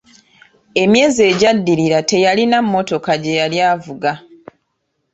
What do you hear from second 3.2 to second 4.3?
gye yali avuga.